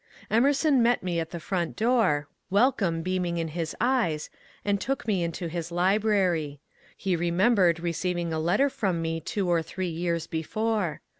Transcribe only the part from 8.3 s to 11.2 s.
a letter from me two or three years before.